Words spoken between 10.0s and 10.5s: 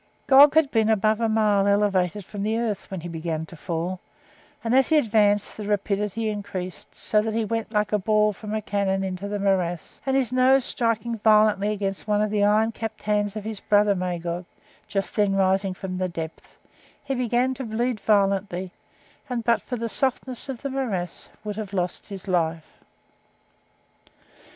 and his